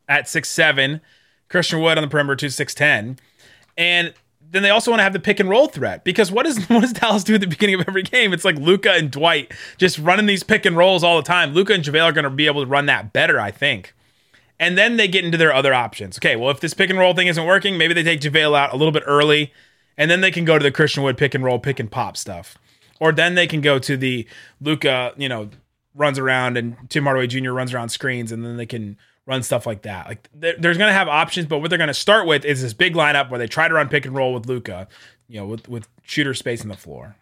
[0.10, 1.01] at six seven,
[1.52, 3.20] Christian Wood on the perimeter two six ten,
[3.78, 4.14] and
[4.52, 6.82] then they also want to have the pick and roll threat because what does what
[6.82, 8.34] does Dallas do at the beginning of every game?
[8.34, 11.54] It's like Luka and Dwight just running these pick and rolls all the time.
[11.54, 13.94] Luka and JaVale are going to be able to run that better, I think.
[14.60, 16.18] And then they get into their other options.
[16.18, 18.74] Okay, well, if this pick and roll thing isn't working, maybe they take JaVale out
[18.74, 19.52] a little bit early
[19.98, 22.16] and then they can go to the Christian Wood pick and roll, pick and pop
[22.16, 22.58] stuff,
[23.00, 24.28] or then they can go to the
[24.60, 25.50] Luka, you know,
[25.95, 27.51] runs around and Tim Hardaway Jr.
[27.51, 30.08] runs around screens, and then they can run stuff like that.
[30.08, 32.62] Like they're, there's going to have options, but what they're going to start with is
[32.62, 34.88] this big lineup where they try to run pick and roll with Luka,
[35.27, 37.15] you know, with with shooter space in the floor.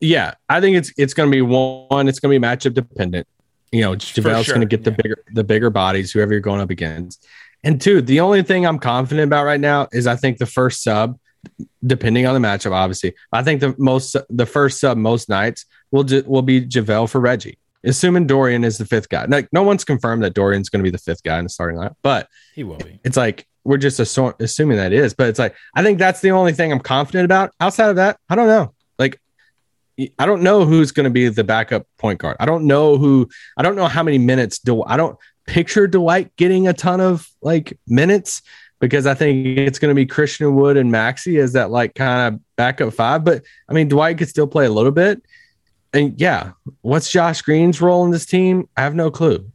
[0.00, 2.08] Yeah, I think it's it's going to be one.
[2.08, 3.26] It's going to be matchup dependent.
[3.72, 4.96] You know, JaVale's sure, going to get the yeah.
[5.02, 7.26] bigger the bigger bodies, whoever you're going up against.
[7.64, 10.82] And two, the only thing I'm confident about right now is I think the first
[10.82, 11.18] sub,
[11.86, 16.04] depending on the matchup, obviously, I think the most the first sub most nights will
[16.04, 19.24] ju- will be JaVale for Reggie, assuming Dorian is the fifth guy.
[19.26, 21.78] Like no one's confirmed that Dorian's going to be the fifth guy in the starting
[21.78, 22.98] lineup, but He will be.
[23.04, 25.14] it's like we're just assu- assuming that is.
[25.14, 27.52] But it's like I think that's the only thing I'm confident about.
[27.60, 28.74] Outside of that, I don't know.
[28.98, 29.20] Like
[30.18, 32.36] I don't know who's going to be the backup point guard.
[32.38, 33.28] I don't know who.
[33.56, 34.58] I don't know how many minutes.
[34.58, 38.42] Do I don't picture Dwight getting a ton of like minutes
[38.80, 42.34] because I think it's going to be Christian Wood and Maxi as that like kind
[42.34, 43.24] of backup five.
[43.24, 45.22] But I mean, Dwight could still play a little bit.
[45.92, 48.68] And yeah, what's Josh Green's role in this team?
[48.76, 49.50] I have no clue.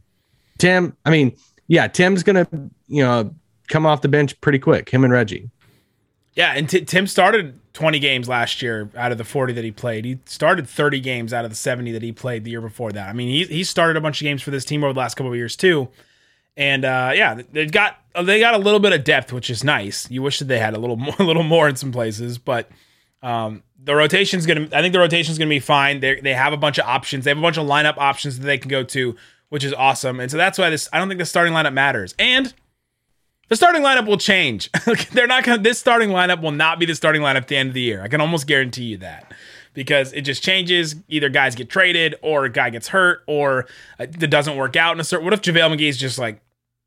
[0.58, 1.36] Tim, I mean,
[1.68, 3.34] yeah, Tim's going to you know
[3.68, 4.88] come off the bench pretty quick.
[4.88, 5.50] Him and Reggie.
[6.34, 9.70] Yeah, and T- Tim started 20 games last year out of the 40 that he
[9.70, 10.04] played.
[10.04, 13.08] He started 30 games out of the 70 that he played the year before that.
[13.08, 15.14] I mean, he he started a bunch of games for this team over the last
[15.14, 15.88] couple of years too.
[16.56, 20.10] And uh, yeah, they got they got a little bit of depth, which is nice.
[20.10, 22.68] You wish that they had a little more, a little more in some places, but
[23.22, 24.68] um, the rotation's gonna.
[24.72, 26.00] I think the rotation's gonna be fine.
[26.00, 27.24] They they have a bunch of options.
[27.24, 29.16] They have a bunch of lineup options that they can go to,
[29.48, 30.20] which is awesome.
[30.20, 30.88] And so that's why this.
[30.92, 32.14] I don't think the starting lineup matters.
[32.18, 32.52] And
[33.48, 34.70] the starting lineup will change.
[35.12, 35.62] They're not gonna.
[35.62, 38.02] This starting lineup will not be the starting lineup at the end of the year.
[38.02, 39.32] I can almost guarantee you that
[39.74, 40.96] because it just changes.
[41.08, 43.66] Either guys get traded, or a guy gets hurt, or
[43.98, 45.24] uh, it doesn't work out in a certain.
[45.24, 46.40] What if JaVale McGee is just like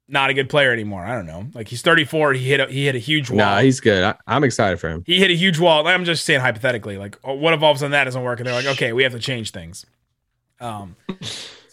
[0.08, 1.06] not a good player anymore?
[1.06, 1.48] I don't know.
[1.54, 2.34] Like he's 34.
[2.34, 3.38] He hit a, he hit a huge wall.
[3.38, 4.04] Nah, he's good.
[4.04, 5.04] I, I'm excited for him.
[5.06, 5.88] he hit a huge wall.
[5.88, 6.98] I'm just saying hypothetically.
[6.98, 8.40] Like oh, what if all of a sudden that doesn't work?
[8.40, 9.86] And they're like, okay, we have to change things.
[10.60, 10.96] Um.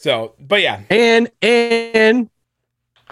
[0.02, 0.80] So, but yeah.
[0.90, 2.28] And and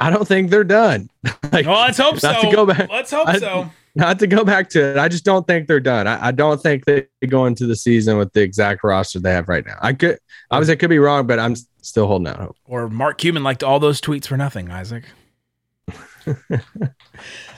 [0.00, 1.10] I don't think they're done.
[1.52, 2.32] like, Well, let's hope so.
[2.32, 3.70] Not to go back- Let's hope I- so.
[3.94, 4.96] not to go back to it.
[4.98, 6.06] I just don't think they're done.
[6.06, 9.48] I, I don't think they go into the season with the exact roster they have
[9.48, 9.76] right now.
[9.80, 10.18] I could
[10.50, 12.56] obviously I could be wrong, but I'm still holding out hope.
[12.64, 15.04] Or Mark Cuban liked all those tweets for nothing, Isaac.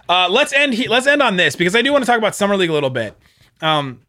[0.09, 0.74] uh, let's end.
[0.74, 2.72] He- let's end on this because I do want to talk about summer league a
[2.72, 3.16] little bit.
[3.61, 4.00] Um,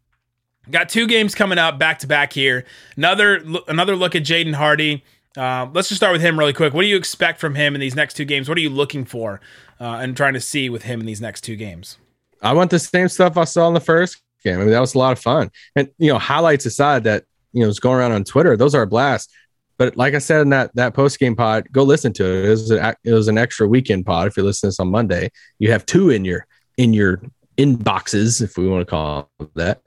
[0.72, 2.66] got two games coming up back to back here.
[2.98, 5.04] Another another look at Jaden Hardy.
[5.36, 6.74] Uh, let's just start with him really quick.
[6.74, 8.48] What do you expect from him in these next two games?
[8.48, 9.42] What are you looking for
[9.80, 11.98] uh, and trying to see with him in these next two games?
[12.42, 14.56] I want the same stuff I saw in the first game.
[14.60, 15.50] I mean, that was a lot of fun.
[15.76, 18.84] And you know, highlights aside that you know was going around on Twitter, those are
[18.84, 19.32] a blast.
[19.78, 22.46] But like I said in that that post game pod, go listen to it.
[22.46, 24.28] It was an, it was an extra weekend pod.
[24.28, 26.46] If you listen to this on Monday, you have two in your
[26.78, 27.22] in your
[27.58, 29.82] inboxes, if we want to call that.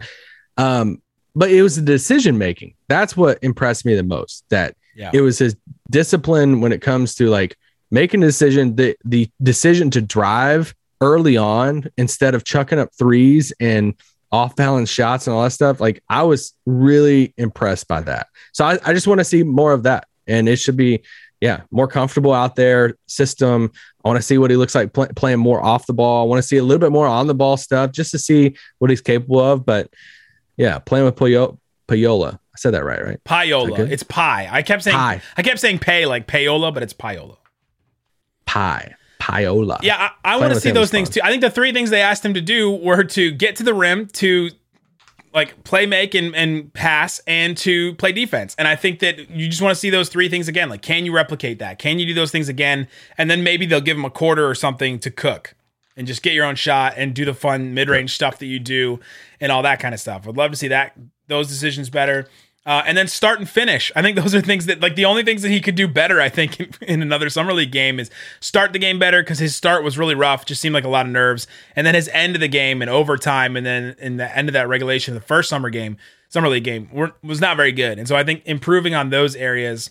[0.57, 1.03] Um,
[1.35, 2.75] but it was the decision making.
[2.89, 4.45] That's what impressed me the most.
[4.49, 5.11] That Yeah.
[5.13, 5.57] it was his
[5.91, 7.57] discipline when it comes to like
[7.91, 8.77] making a decision.
[8.77, 13.95] The the decision to drive early on instead of chucking up threes and
[14.33, 15.81] off balance shots and all that stuff.
[15.81, 18.29] Like I was really impressed by that.
[18.53, 20.09] So I, I just want to see more of that.
[20.27, 21.03] And it should be,
[21.41, 23.71] yeah, more comfortable out there system.
[24.05, 26.23] I want to see what he looks like pl- playing more off the ball.
[26.23, 28.57] I want to see a little bit more on the ball stuff just to see
[28.79, 29.65] what he's capable of.
[29.65, 29.93] But
[30.57, 32.39] yeah, playing with Payo- Payola.
[32.57, 33.25] I said that right, right?
[33.25, 33.91] Payola.
[33.91, 34.49] It's pie.
[34.51, 35.21] I kept saying Pie.
[35.37, 37.37] I kept saying pay like payola, but it's payola.
[38.47, 38.95] Pie.
[39.21, 39.79] Payola.
[39.83, 41.13] Yeah, I, I want to see those things fun.
[41.13, 41.21] too.
[41.23, 43.75] I think the three things they asked him to do were to get to the
[43.75, 44.49] rim, to
[45.35, 48.55] like play make and, and pass, and to play defense.
[48.59, 50.71] And I think that you just want to see those three things again.
[50.71, 51.79] Like, can you replicate that?
[51.79, 52.89] Can you do those things again?
[53.19, 55.55] And then maybe they'll give him a quarter or something to cook
[55.95, 58.59] and just get your own shot and do the fun mid range stuff that you
[58.59, 58.99] do
[59.43, 60.27] and all that kind of stuff.
[60.27, 60.95] I'd love to see that
[61.29, 62.29] those decisions better.
[62.67, 63.93] Uh, and then start and finish.
[63.95, 66.21] I think those are things that, like, the only things that he could do better,
[66.21, 69.55] I think, in, in another summer league game is start the game better because his
[69.55, 71.47] start was really rough, just seemed like a lot of nerves.
[71.77, 74.53] And then his end of the game and overtime, and then in the end of
[74.55, 75.97] that regulation, the first summer game,
[76.29, 78.01] summer league game, were, was not very good.
[78.01, 79.91] And so I think improving on those areas,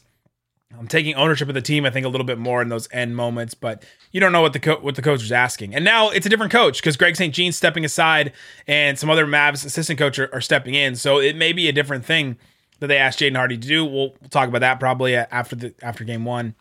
[0.77, 3.15] um, taking ownership of the team, I think a little bit more in those end
[3.15, 5.73] moments, but you don't know what the co- what the coach was asking.
[5.73, 7.33] And now it's a different coach because Greg St.
[7.33, 8.33] Jean's stepping aside,
[8.67, 10.97] and some other Mavs assistant coach are, are stepping in.
[10.97, 12.35] So it may be a different thing
[12.79, 13.85] that they asked Jaden Hardy to do.
[13.85, 16.55] We'll, we'll talk about that probably after the after game one.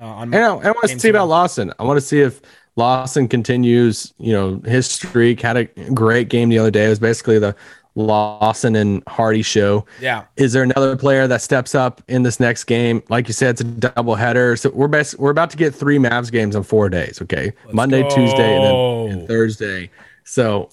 [0.00, 1.28] Uh, on And I, I want to see about.
[1.28, 1.72] Lawson.
[1.78, 2.40] I want to see if
[2.76, 5.40] Lawson continues, you know, his streak.
[5.40, 6.86] Had a great game the other day.
[6.86, 7.56] It was basically the
[7.94, 9.86] Lawson and Hardy show.
[10.00, 13.02] Yeah, Is there another player that steps up in this next game?
[13.08, 14.56] Like you said, it's a double header.
[14.56, 17.20] So we're best we're about to get three Mavs games on four days.
[17.22, 19.28] Okay, Monday, Tuesday, and then and.
[19.28, 19.90] Thursday.
[20.24, 20.68] So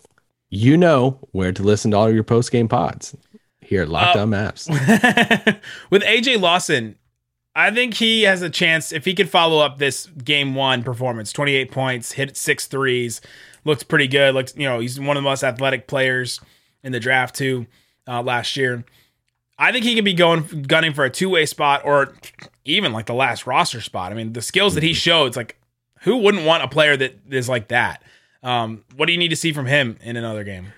[0.50, 3.16] you know where to listen to all your post game pods
[3.66, 4.68] here at Locked On Mavs.
[5.90, 6.96] With AJ Lawson,
[7.56, 11.32] I think he has a chance if he could follow up this game one performance
[11.32, 13.22] 28 points, hit six threes,
[13.66, 14.34] looks pretty good.
[14.34, 16.40] Looks, you know, he's one of the most athletic players
[16.84, 17.68] in the draft, too,
[18.08, 18.84] uh, last year.
[19.58, 22.16] I think he could be going gunning for a two way spot or
[22.66, 24.12] even like the last roster spot.
[24.12, 25.58] I mean, the skills that he showed, it's like,
[26.02, 28.04] who wouldn't want a player that is like that?
[28.42, 30.74] Um, what do you need to see from him in another game?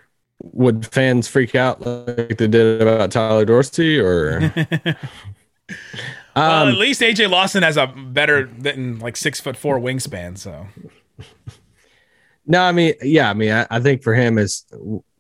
[0.53, 4.53] Would fans freak out like they did about Tyler Dorsey or?
[4.55, 4.95] well,
[6.36, 10.38] Um, at least AJ Lawson has a better than like six foot four wingspan.
[10.38, 10.67] So
[12.45, 14.65] No, I mean, yeah, I mean, I, I think for him is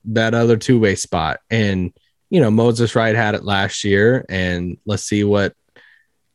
[0.05, 1.91] that other two way spot, and
[2.29, 5.53] you know, Moses Wright had it last year, and let's see what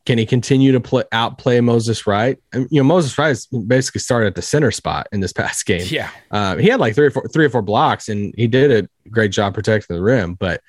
[0.05, 2.37] can he continue to play outplay Moses Wright.
[2.53, 3.37] You know, Moses Wright
[3.67, 5.85] basically started at the center spot in this past game.
[5.89, 8.71] yeah, Uh, he had like three or four, three or four blocks, and he did
[8.85, 10.33] a great job protecting the rim.
[10.35, 10.61] But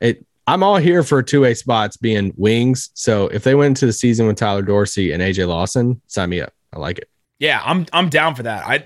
[0.00, 2.90] it, I'm all here for two way spots being wings.
[2.94, 6.40] So if they went into the season with Tyler Dorsey and AJ Lawson, sign me
[6.40, 6.52] up.
[6.72, 7.08] I like it.
[7.38, 8.66] yeah, I'm I'm down for that.
[8.66, 8.82] I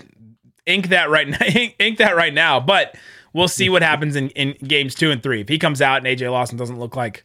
[0.67, 1.37] ink that right now.
[1.79, 2.59] ink that right now.
[2.59, 2.95] But
[3.33, 5.41] we'll see what happens in, in games two and three.
[5.41, 7.23] If he comes out and AJ Lawson doesn't look like,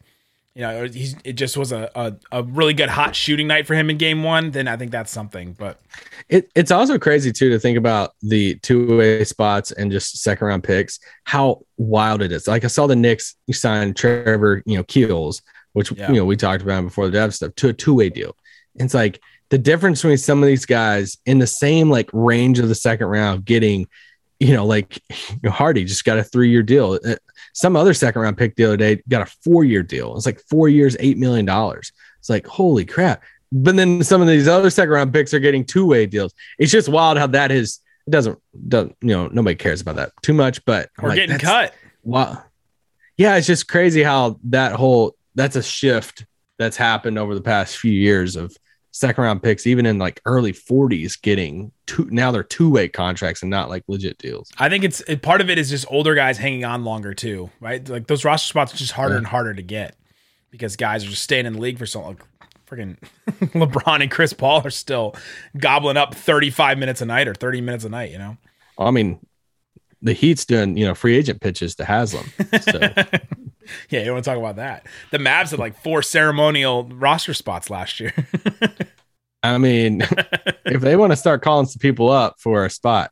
[0.53, 3.73] you know, he's it just was a, a, a really good hot shooting night for
[3.73, 5.53] him in game one, then I think that's something.
[5.53, 5.79] But
[6.27, 10.47] It, it's also crazy too to think about the two way spots and just second
[10.47, 10.99] round picks.
[11.23, 12.47] How wild it is!
[12.47, 15.41] Like I saw the Knicks sign Trevor, you know, Keels,
[15.73, 16.09] which Yeah.
[16.09, 18.35] you know we talked about before the dev stuff, to a two way deal.
[18.75, 22.59] And it's like the difference between some of these guys in the same like range
[22.59, 23.87] of the second round getting,
[24.41, 24.99] you know, like
[25.29, 26.99] you know, Hardy just got a three year deal.
[27.05, 27.15] Uh,
[27.53, 30.15] Some other second round pick the other day got a four year deal.
[30.17, 31.91] It's like four years, eight million dollars.
[32.19, 33.21] It's like holy crap.
[33.51, 36.33] But then some of these other second round picks are getting two way deals.
[36.57, 37.79] It's just wild how that is.
[38.07, 40.65] It doesn't doesn't you know nobody cares about that too much.
[40.65, 41.75] But we're like, getting cut.
[42.03, 42.43] Wow.
[43.17, 46.25] Yeah, it's just crazy how that whole that's a shift
[46.57, 48.55] that's happened over the past few years of
[48.91, 53.41] second round picks, even in like early 40s, getting two now they're two way contracts
[53.41, 54.49] and not like legit deals.
[54.57, 57.49] I think it's it, part of it is just older guys hanging on longer too,
[57.59, 57.87] right?
[57.87, 59.19] Like those roster spots are just harder Yeah.
[59.19, 59.95] and harder to get
[60.51, 62.17] because guys are just staying in the league for so long.
[62.69, 62.97] Freaking
[63.53, 65.15] LeBron and Chris Paul are still
[65.57, 68.37] gobbling up 35 minutes a night or 30 minutes a night, you know?
[68.77, 69.19] I mean,
[70.01, 72.31] the Heat's doing, you know, free agent pitches to Haslem.
[72.61, 72.79] So
[73.89, 74.85] Yeah, you want to talk about that.
[75.11, 78.13] The Mavs had like four ceremonial roster spots last year.
[79.43, 80.01] I mean,
[80.65, 83.11] if they want to start calling some people up for a spot,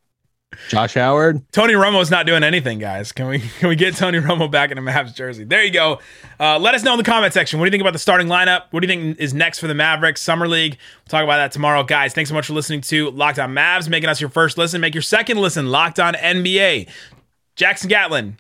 [0.69, 3.11] Josh Howard, Tony Romo's not doing anything, guys.
[3.11, 5.43] Can we can we get Tony Romo back in a Mavs jersey?
[5.43, 5.99] There you go.
[6.39, 7.59] Uh, let us know in the comment section.
[7.59, 8.63] What do you think about the starting lineup?
[8.71, 10.77] What do you think is next for the Mavericks Summer League?
[11.01, 12.13] We'll talk about that tomorrow, guys.
[12.13, 14.81] Thanks so much for listening to Locked On Mavs, making us your first listen.
[14.81, 16.89] Make your second listen Locked On NBA.
[17.55, 18.37] Jackson Gatlin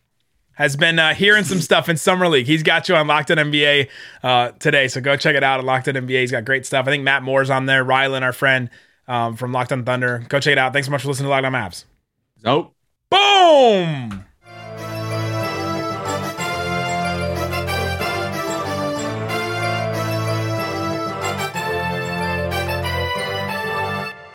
[0.59, 2.45] has been uh, hearing some stuff in Summer League.
[2.45, 3.89] He's got you on Locked On NBA
[4.21, 6.19] uh, today, so go check it out on Locked On NBA.
[6.19, 6.85] He's got great stuff.
[6.85, 7.83] I think Matt Moore's on there.
[7.83, 8.69] Rylan, our friend
[9.07, 10.23] um, from Locked On Thunder.
[10.27, 10.73] Go check it out.
[10.73, 11.85] Thanks so much for listening to Locked On Mavs.
[12.45, 12.71] oh,
[13.09, 14.25] Boom!